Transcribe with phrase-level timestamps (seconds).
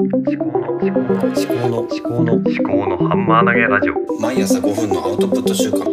[0.00, 4.20] 思考の思考の思考の思考の思考のハンマー投げラジオ。
[4.20, 5.82] 毎朝5分のアウトプット週間。
[5.86, 5.88] 思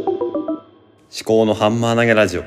[1.23, 2.41] 考のハンマー投げラジオ。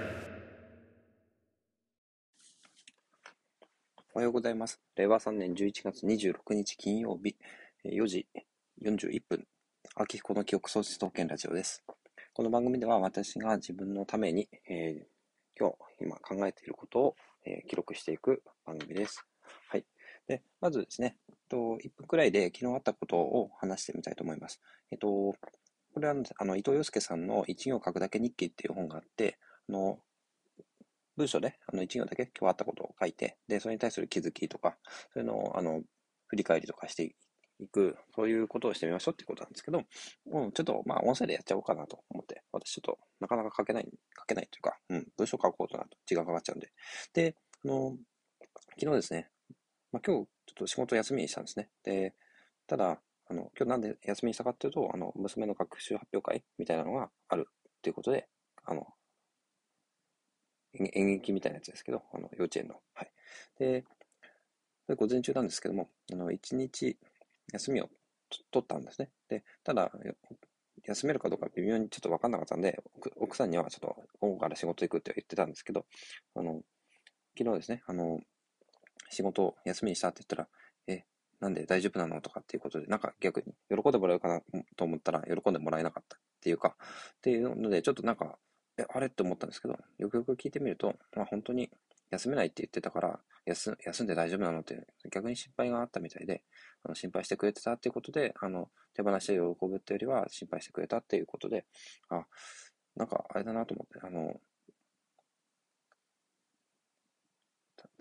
[4.14, 4.80] おはようございます。
[4.96, 7.36] 令和3年11月26日金曜日。
[7.84, 8.26] えー4時
[8.82, 9.46] 41分。
[9.94, 11.84] 秋彦の記憶喪失統計ラジオです。
[12.32, 15.04] この番組では私が自分のために、えー
[15.56, 19.24] 今日今考えていることを、えー記録していく番組です。
[19.68, 19.84] はい
[20.26, 25.36] でまずですねえっと1分くらいで昨日あったことを話してみたいと思いますえっとこ
[26.00, 29.98] れはあの伊藤洋介さんの一行書くだけ日記っていう本があってあの
[31.16, 34.76] 文章で、あの、一行だけ今日あったことを書いて、で、それに対する気づきとか、
[35.12, 35.82] そういうのを、あの、
[36.26, 37.14] 振り返りとかして
[37.60, 39.84] いく、そういうことをしてみましょうっていうことなんですけど、
[40.26, 43.88] うん、ちょっと、まあ、音声でやっちゃおうかなと思って、私ちょっと、なかなか書けない、
[44.18, 46.72] 書けないというか、うん、文章書こうとなると時間かかっちゃうんで。
[47.12, 47.96] で、あの、
[48.80, 49.28] 昨日ですね、
[49.94, 51.68] まあ、今日、ちょっと仕事休みにしたんですね。
[51.84, 52.14] で、
[52.66, 58.26] ただ、あの、今日なんで休みにしたかっていうと、あの、娘の学習発表会みたいなのがあるっていうことで、
[58.64, 58.88] あの、
[60.94, 62.80] 演劇みたいなやつですけど、あの、幼稚園の。
[62.92, 63.12] はい。
[63.56, 63.84] で、
[64.96, 66.98] 午前中なんですけども、あの、一日
[67.52, 67.88] 休みを
[68.50, 69.10] 取ったんですね。
[69.28, 69.92] で、ただ、
[70.82, 72.82] 休めるかどうか微妙にちょっと分かんなかったんで、
[73.14, 75.86] 奥さんにはちょっと午後から仕事行くって言ってたんですけど、
[76.34, 76.62] あの、
[77.38, 78.18] 昨日ですね、あの、
[79.14, 80.48] 仕事を休みにしたって言ったら、
[80.86, 81.04] え、
[81.40, 84.40] なんで大丈夫なのとかっていうことで、なんか逆に喜んでもらえるかな
[84.76, 86.76] と思ったら喜んでもらえなかったっていうか、
[87.16, 88.38] っていうので、ちょっとなんか、
[88.76, 91.70] え、あれって思ったんですけど、よくよく聞いてみると、まあ本当に
[92.10, 96.42] 休めないって言ってたから、休んで大丈夫なのって逆に心配があったみたいで、
[96.82, 101.66] あの心配してくれてたっていうことで、あの、手放して喜ぶってよりは心配してくれたっていうことで、
[102.08, 102.26] あ、
[102.96, 104.40] なんかあれだなと思って、あの、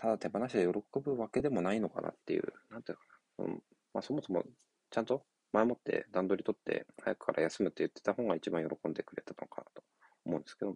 [0.03, 3.03] ただ手放して喜ぶわけでもないのかなっていう、なんていうか
[3.39, 4.43] な、うん、まあそもそも
[4.91, 5.23] ちゃんと
[5.53, 9.81] 前もって段取り取って早くから休むって言ってた方が一番喜んでくれたのかなと
[10.25, 10.75] 思うんですけど、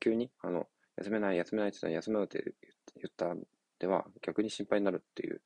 [0.00, 0.66] 急に、あの、
[0.96, 2.54] 休めない、休めないって言ったら休むって
[2.96, 3.36] 言った
[3.78, 5.40] では逆に心配になるっていう、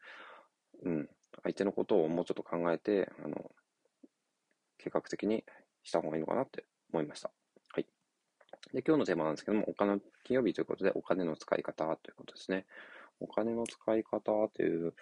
[0.84, 1.08] うん、
[1.42, 3.50] 相手のことをもうちょっと考えて、あの、
[4.78, 5.44] 計画的に
[5.82, 7.30] した方がいいのかなって思いました。
[7.74, 7.86] はい。
[8.72, 12.64] で、今日のテーマなんですけども、お金、金曜日ということで、お金の使い方ということですね。
[13.20, 14.94] お金の使い方という、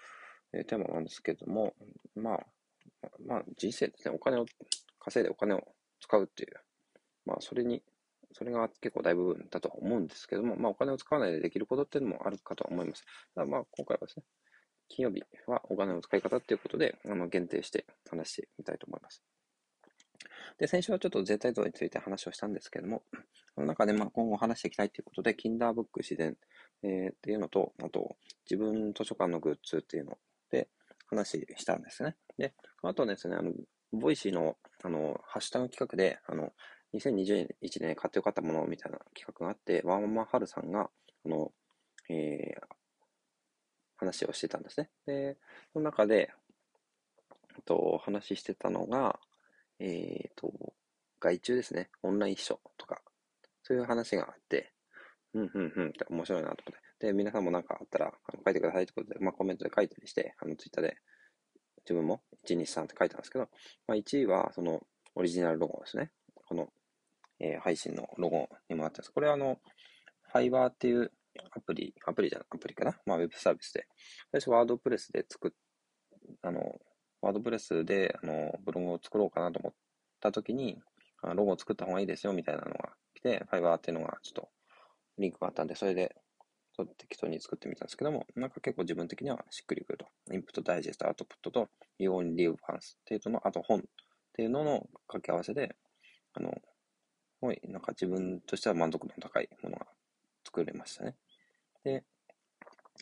[0.50, 1.74] テーマなんですけども、
[2.16, 2.46] まあ、
[3.26, 4.46] まあ、人生ですね、お金を
[4.98, 5.62] 稼いでお金を
[6.00, 6.56] 使うっていう、
[7.26, 7.82] まあ、それに、
[8.32, 13.04] それが結構大部分だと思うんですけども、まあ、お金を使わないでできることっていうのもあるかと思います。
[13.34, 14.24] ただまあ、今回はですね、
[14.88, 19.22] 金曜日はお金の使い方っていうことで、あの、限定して話してみたいと思います。
[20.58, 23.02] で、先週はちょっと全体像について話をしたんですけども、
[23.54, 26.36] その中でまあ今後話していきたいということで、キンダーブック自然、
[26.82, 28.16] えーっていうのと、あと、
[28.50, 30.18] 自分図書館のグッズっていうの
[30.50, 30.68] で
[31.06, 32.16] 話したんですね。
[32.36, 33.52] で、あとですね、あの、
[33.92, 36.52] Voicy の、あの、ハッシュタグ企画で、あの、
[36.94, 40.90] 2021年買ってよかったものみたいな企画があって、ワンマンハルさんが、
[41.24, 41.52] あの、
[42.08, 42.78] えー
[43.98, 44.90] 話をしてたんですね。
[45.06, 45.36] で、
[45.72, 46.30] その中で、
[47.64, 49.18] と、話してたのが、
[49.80, 50.52] えっと、
[51.20, 51.90] 外注ですね。
[52.02, 53.00] オンライン秘書とか、
[53.62, 54.72] そういう話があって、
[55.34, 57.06] うん、うん、うんって面白いなと思って。
[57.06, 60.96] で、皆さんもなんかあったら、あの書いてくださいってことで、まあコメントで書いたりして、あの、ツイッターで
[61.84, 63.48] 自分も1、2、3って書いたんですけど、
[63.86, 64.80] まあ1位はその
[65.14, 66.10] オリジナルロゴですね。
[66.34, 66.68] この、
[67.40, 69.12] えー配信のロゴにもなってます。
[69.12, 69.58] これはあの、
[70.32, 71.12] ファイバーっていう
[71.52, 73.86] アプリ、アプリじゃない、アプリかなまあウェブサービスで、
[74.32, 75.50] 最初ワードプレスで作っ、
[76.42, 76.80] あの、
[77.20, 79.72] ワードプレスで、あの、ブログを作ろうかなと思っ
[80.20, 80.78] た時に、
[81.22, 84.48] ロゴを作った方がいいですよみたいなのが来て、ファイバーっていうのがちょっと
[85.18, 86.14] リンクがあったんで、それで
[86.96, 90.06] 適当に作ってみたんですけども、なんか結構自分的にはしっくりくると。
[90.32, 91.68] インプット、ダイジェスト、アウトプットと、
[91.98, 92.58] You only live once っ
[93.04, 93.82] ていうのの、あと本っ
[94.34, 95.74] ていうのの掛け合わせで、
[96.34, 96.56] あの、す
[97.40, 99.86] ごいなんか自分としては満足度の高いものが
[100.44, 101.16] 作れましたね。
[101.82, 102.04] で、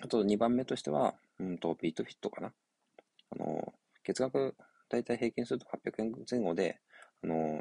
[0.02, 2.52] あと2番目としては、うんと、ビートフィットかな。
[3.30, 3.74] あの、
[4.06, 4.54] 月額
[4.88, 6.78] だいたい平均すると800円前後で、
[7.24, 7.60] あの、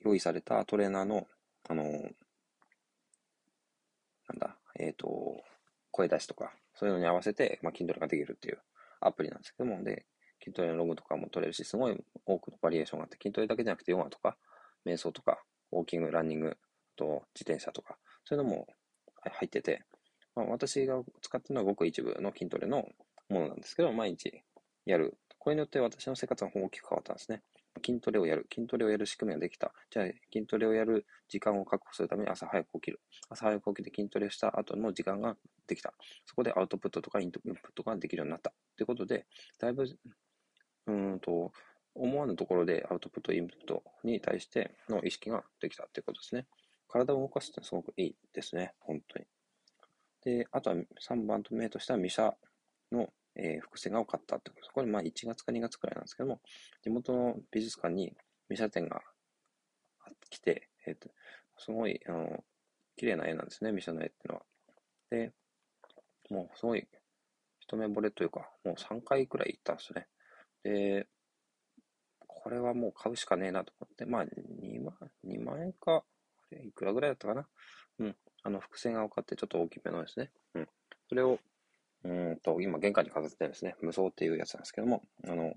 [0.00, 1.26] 用意されたトレーナーの、
[1.68, 2.02] あの、なん
[4.38, 5.42] だ、えっ、と、
[5.90, 8.58] 声出しとか、そういうのに合わせて、まあ、Kindle ができるっていう
[9.00, 10.04] アプリなんですけども、で、
[10.46, 11.96] Kindle のログとかも取れるし、すごい
[12.26, 14.36] 多くのバリエーションがあって、Kindle だけじゃなくてヨガとか、
[14.84, 15.42] 瞑想とか、
[15.72, 16.54] ウォーキング、ランニング、あ
[16.96, 17.96] と自転車とか、
[18.26, 18.66] そういうのも
[19.22, 19.82] 入ってて、
[20.36, 22.86] まあ、私が使ってるのはごく一部の筋トレの
[23.28, 24.42] ものなんですけど、毎日
[24.86, 25.16] やる。
[25.38, 27.42] これによって私の生活が大きく変わったんですね。
[27.84, 28.46] 筋トレをやる。
[28.52, 29.72] 筋トレをやる仕組みができた。
[29.90, 33.00] じゃあ、筋トレをやる時間を確保するために朝早く起きる。
[33.28, 35.36] 朝早く起きて筋トレした後の時間が
[35.66, 35.94] できた。
[36.24, 37.42] そこでアウトプットとかインプッ
[37.74, 38.52] トができるようになった。
[38.76, 39.26] ということで、
[39.58, 39.86] だいぶ、
[40.86, 41.52] うんと、
[41.94, 46.46] 思わぬところでアウトプット、インプットに対しての意識ができたということですね。
[46.88, 48.74] 体を動かすってすごくいいですね。
[48.80, 49.26] 本当に。
[50.24, 52.32] で、あとは3番目としては、ミシャ、
[53.38, 54.72] えー、複製画を買ったってことです。
[54.72, 56.40] これ、まあ1月か2月くらいなんですけども、
[56.82, 58.12] 地元の美術館に
[58.48, 59.00] ミシャ展が
[60.30, 61.10] 来て、えっ、ー、と、
[61.58, 62.44] すごい、あの、
[62.96, 64.42] 綺麗な絵なんですね、ミシャの絵っていうのは。
[65.10, 65.32] で、
[66.30, 66.86] もうすごい
[67.60, 70.06] 一目惚れというか、もう3回くらい行ったんですね。
[70.62, 71.06] で、
[72.26, 76.04] これはもう買うしかねえなと思って、まあ2万、2万円か、
[76.50, 77.48] いくらぐらいだったかな。
[77.98, 78.16] うん。
[78.42, 80.30] あの、複製画を買ってちょっと大きめのですね。
[80.54, 80.68] うん。
[81.08, 81.38] それを、
[82.04, 83.76] うんと、今玄関に飾ってるんですね。
[83.80, 85.54] 無双っていうやつなんですけども、あの、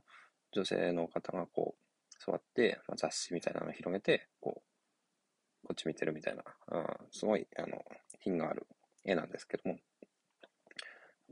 [0.52, 1.84] 女性の方がこう、
[2.24, 4.62] 座って、まあ、雑誌みたいなのを広げて、こ
[5.64, 7.84] う、こっち見てるみたいな、あすごい、あの、
[8.20, 8.68] 品がある
[9.04, 9.80] 絵なんですけども、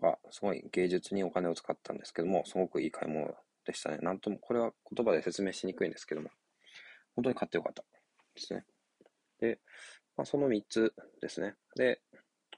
[0.01, 3.35] が、すごい芸術にお金を使ったんですけども、すごくいい買い物
[3.65, 3.97] でしたね。
[3.97, 6.29] なんとも、これは言葉で説明しにくいんですけども、
[7.15, 7.83] 本当に買ってよかった
[8.35, 8.65] ですね。
[9.39, 9.59] で、
[10.17, 11.55] まあ、その3つですね。
[11.75, 12.01] で、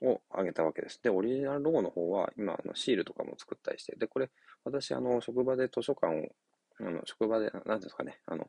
[0.02, 1.00] をあげたわけです。
[1.02, 4.30] で、オリジナルロゴの方は、今、あのシールとかも作ったりして、で、これ、
[4.64, 6.34] 私、あの、職場で図書館を、
[6.80, 8.48] あの、職場で、なんですかね、あの、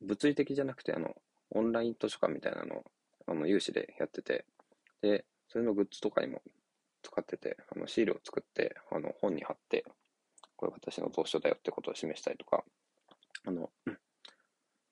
[0.00, 1.14] 物理的じゃなくて、あの、
[1.50, 2.84] オンライン図書館みたいなのを、
[3.26, 4.44] あの、有志でやってて、
[5.02, 6.42] で、それのグッズとかにも
[7.02, 9.84] 使ってて、あの、シールを作って、あの、本に貼って、
[10.56, 12.64] これ私の蔵書だよってことを示したりとか、
[13.46, 13.70] あの、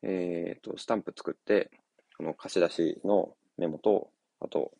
[0.03, 1.71] えっ、ー、と、スタンプ作って、
[2.19, 4.11] あの、貸し出しのメモと、
[4.41, 4.73] あと、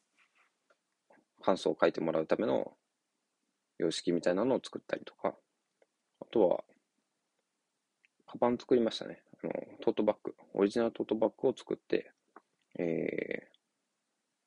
[1.43, 2.73] 感想を書いてもらうための
[3.79, 5.35] 様式みたいなのを作ったりとか、
[6.21, 6.65] あとは、
[8.27, 9.23] カバン作りましたね。
[9.43, 9.53] あの、
[9.83, 12.13] トートバッグ、オリジナルトートバッグを作って、
[12.79, 13.59] えー、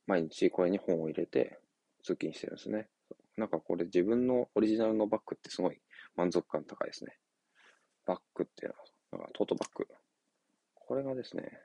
[0.07, 1.59] 毎日これに本を入れて
[2.03, 2.87] 通勤してるんですね。
[3.37, 5.79] なんかこれ自分のオリジナルのバッグってすごい
[6.15, 7.17] 満足感高いですね。
[8.05, 8.75] バッグっていう
[9.13, 9.87] のは、トートバッグ。
[10.75, 11.59] これがですね、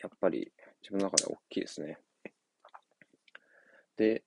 [0.00, 1.98] やっぱり自分の中で大きいですね。
[3.96, 4.24] で、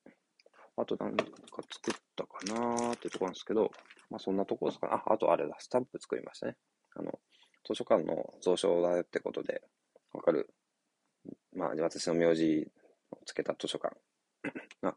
[0.77, 1.23] あと何か
[1.71, 3.71] 作ったかなーっていうところなんですけど、
[4.09, 4.93] まあそんなところですかね。
[5.05, 6.55] あ、あとあれだ、スタンプ作りましたね。
[6.95, 7.19] あの、
[7.65, 9.61] 図書館の蔵書だよってことで、
[10.13, 10.53] わかる。
[11.55, 12.67] まあ私の名字
[13.11, 13.95] をつけた図書館
[14.81, 14.95] が、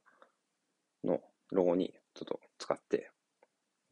[1.05, 1.21] の
[1.51, 3.11] ロゴにちょっと使って、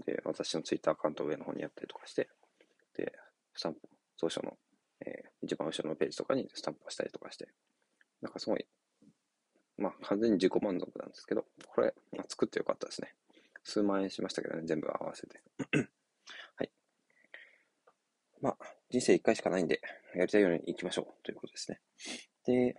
[0.05, 2.28] で、私のツイッターアカウント上の方にやったりとかして、
[2.94, 3.12] で、
[3.55, 3.81] スタンプ、
[4.19, 4.58] 蔵書の、
[5.00, 7.49] えー、一番後ろのページとかにスタンプをしたりとかして、
[8.20, 8.67] なんかすごい
[9.78, 13.14] まあ、完全に自己満足なんですけど、これ、まあ、作ってよかったですね。
[13.62, 15.40] 数万円しましたけどね、全部合わせて。
[16.56, 16.70] はい。
[18.40, 18.56] まあ、
[18.90, 19.81] 人生一回しかないんで、
[20.14, 21.81] やりたいように行きましょうということですね。
[22.46, 22.76] で、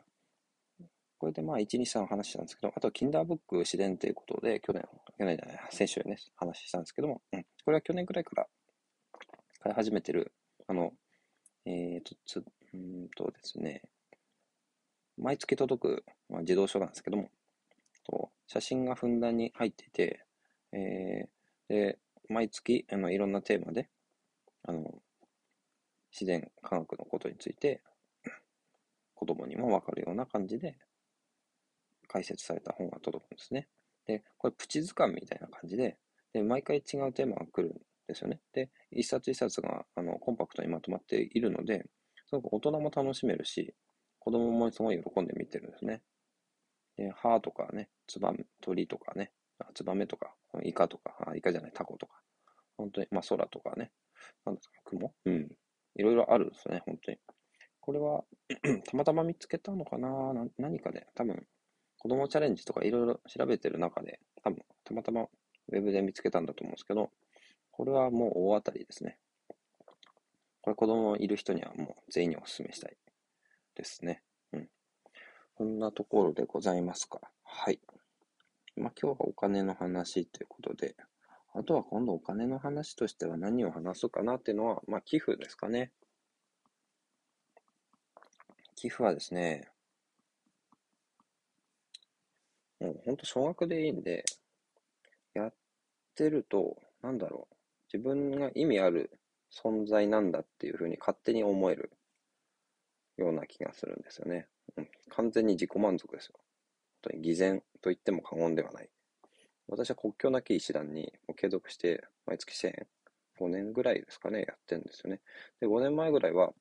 [1.20, 8.48] これでまあ、1、2、3話したんですけど、あと、キンダーブック試練ということで、去年、去年じゃない、先週ね、話したんですけども、うん、これは去年くらいから
[9.60, 10.32] 買い始めてる、
[10.68, 10.94] あの、
[11.66, 13.82] えーと、つ、うんとですね、
[15.18, 17.29] 毎月届く、まあ、自動書なんですけども、
[18.07, 20.25] と写真がふんだんに入っていて、
[20.71, 23.89] えー、で、毎月、あの、いろんなテーマで、
[24.63, 25.01] あの、
[26.12, 27.81] 自然科学のことについて、
[29.13, 30.77] 子供にもわかるような感じで、
[32.07, 33.68] 解説された本が届くんですね。
[34.06, 35.97] で、これプチ図鑑みたいな感じで、
[36.33, 37.77] で、毎回違うテーマが来るん
[38.07, 38.39] ですよね。
[38.53, 41.86] で、一冊一冊が、あの、コンパクトにまとまっているので、
[42.27, 43.74] すごく大人も楽しめるし、
[44.19, 46.01] 子供もすごい喜んで見てるんですね。
[46.98, 49.32] で、歯とかね、ツバメ、鳥とかね、
[49.75, 52.22] ツバメとか、イカとか、あ、イカじゃない、タコとか、
[52.77, 53.92] 本当に、まあ空とかね、
[54.46, 55.13] なんですか、雲？
[55.25, 55.48] うん。
[55.96, 57.18] いろいろあるんですね、本当に。
[57.80, 58.24] これは
[58.86, 60.10] たまたま見つけたのかな？
[60.58, 61.48] 何かで、多分、
[62.00, 67.12] 子供チャレンジとかいろいろ調べてる中で、多分、たまたまウェブで見つけたんだと思うんですけど、
[67.72, 69.18] これはもう大当たりですね。
[70.62, 72.98] これ子供いる人にはもう全員にお勧めしたい
[73.75, 74.22] ですね。
[75.58, 77.20] こんなところでございますか。
[77.44, 77.80] はい。
[78.76, 80.96] まあ、今日はお金の話ということで、
[81.56, 85.92] あとは今度お金の話としては何を話すかなっていうのは、まあ、寄付ですかね。
[88.76, 89.68] 寄付はですね、
[92.80, 94.26] もうほんと少額でいいんで、
[95.34, 95.54] やっ
[96.14, 97.56] てると、なんだろう、
[97.92, 99.10] 自分が意味ある
[99.52, 101.90] 存在なんだっていうふうに勝手に思える
[103.18, 104.48] ような気がするんですよね。
[105.10, 106.34] 完全に自己満足ですよ。
[107.03, 108.89] 本当に偽善と言っても過言ではない。
[109.67, 112.88] 私は国境なき医師団に継続して毎月1000円、
[113.39, 115.22] 5年ぐらいですかね、やってるんですよね。
[115.60, 116.53] で、5年前ぐらいは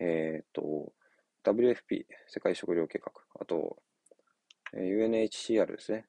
[0.00, 0.92] えっと、
[1.44, 3.78] WFP、世界食糧計画、あと、
[4.74, 6.06] UNHCR ですね。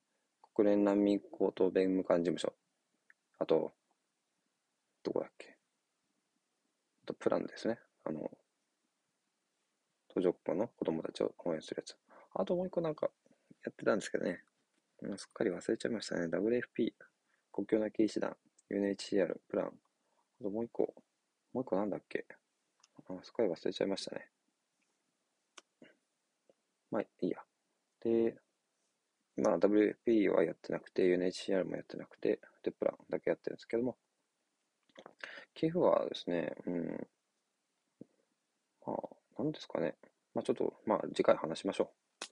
[0.53, 2.53] 国連難民高等弁務官事務所。
[3.39, 3.73] あと、
[5.03, 5.55] どこだっけ。
[7.03, 7.79] あと、プランですね。
[8.03, 8.29] あの、
[10.13, 11.97] 途上国の子供たちを応援するやつ。
[12.33, 13.09] あともう一個なんか
[13.63, 14.43] やってたんですけどね。
[15.17, 16.25] すっかり忘れちゃいましたね。
[16.27, 16.93] WFP、
[17.53, 18.35] 国境なき医師団、
[18.69, 19.67] UNHCR、プラン。
[19.67, 20.93] あともう一個、
[21.53, 22.25] もう一個なんだっけ？
[23.07, 24.29] あすっかり忘れちゃいましたね。
[26.91, 27.37] まあ、いいや。
[28.01, 28.35] で、
[29.37, 33.97] まあ、WFP はやってなくて、UNHCR もやってなくて、で、プランだけやってるんですけども、
[35.53, 37.07] 寄付はですね、うん、
[38.85, 39.09] まあ、
[39.39, 39.95] なんですかね。
[40.35, 42.25] まあ、ちょっと、まあ、次回話しましょう。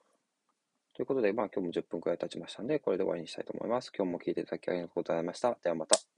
[0.94, 3.92] ということで、まあ、今日も10分くらい経ちましたんで、これで終わりにしたいと思います。
[3.96, 5.58] 今日も聞いていただきありがとうございました。
[5.64, 6.17] ではまた。